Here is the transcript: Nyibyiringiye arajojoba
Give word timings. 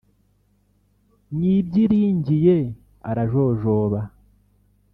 Nyibyiringiye 1.37 2.57
arajojoba 3.09 3.99